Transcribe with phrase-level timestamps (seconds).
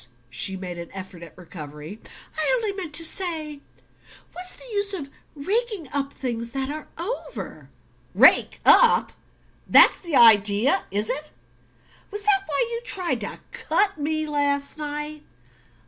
[0.31, 2.01] She made an effort at recovery.
[2.35, 3.61] "I only meant to say
[4.33, 7.69] what's the use of raking up things that are over?"
[8.15, 9.11] "Rake up?
[9.67, 11.29] That's the idea, is it?
[12.09, 15.21] Was that why you tried to cut me last night?"